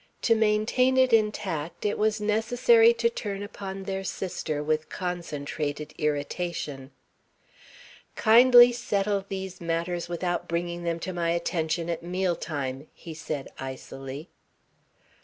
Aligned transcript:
To 0.23 0.33
maintain 0.33 0.97
it 0.97 1.13
intact, 1.13 1.85
it 1.85 1.95
was 1.95 2.19
necessary 2.19 2.91
to 2.95 3.07
turn 3.07 3.43
upon 3.43 3.83
their 3.83 4.03
sister 4.03 4.63
with 4.63 4.89
concentrated 4.89 5.93
irritation. 5.99 6.89
"Kindly 8.15 8.71
settle 8.71 9.23
these 9.29 9.61
matters 9.61 10.09
without 10.09 10.47
bringing 10.47 10.81
them 10.85 10.99
to 11.01 11.13
my 11.13 11.29
attention 11.29 11.87
at 11.87 12.01
meal 12.01 12.35
time," 12.35 12.87
he 12.95 13.13
said 13.13 13.49
icily. 13.59 14.27